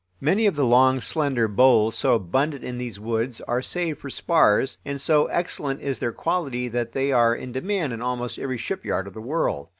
Many 0.19 0.47
of 0.47 0.55
the 0.55 0.65
long, 0.65 0.99
slender 0.99 1.47
boles 1.47 1.95
so 1.95 2.15
abundant 2.15 2.63
in 2.63 2.79
these 2.79 2.99
woods 2.99 3.39
are 3.41 3.61
saved 3.61 3.99
for 3.99 4.09
spars, 4.09 4.79
and 4.83 4.99
so 4.99 5.27
excellent 5.27 5.81
is 5.83 5.99
their 5.99 6.11
quality 6.11 6.67
that 6.69 6.93
they 6.93 7.11
are 7.11 7.35
in 7.35 7.51
demand 7.51 7.93
in 7.93 8.01
almost 8.01 8.39
every 8.39 8.57
shipyard 8.57 9.05
of 9.05 9.13
the 9.13 9.21
world. 9.21 9.69